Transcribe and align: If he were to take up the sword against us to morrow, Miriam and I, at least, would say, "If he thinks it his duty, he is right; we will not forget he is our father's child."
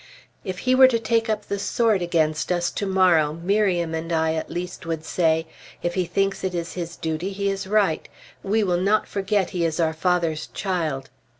If 0.43 0.57
he 0.65 0.73
were 0.73 0.87
to 0.87 0.97
take 0.97 1.29
up 1.29 1.45
the 1.45 1.59
sword 1.59 2.01
against 2.01 2.51
us 2.51 2.71
to 2.71 2.87
morrow, 2.87 3.33
Miriam 3.33 3.93
and 3.93 4.11
I, 4.11 4.33
at 4.33 4.49
least, 4.49 4.83
would 4.83 5.05
say, 5.05 5.45
"If 5.83 5.93
he 5.93 6.05
thinks 6.05 6.43
it 6.43 6.53
his 6.53 6.95
duty, 6.95 7.31
he 7.31 7.51
is 7.51 7.67
right; 7.67 8.09
we 8.41 8.63
will 8.63 8.81
not 8.81 9.07
forget 9.07 9.51
he 9.51 9.63
is 9.63 9.79
our 9.79 9.93
father's 9.93 10.47
child." 10.55 11.11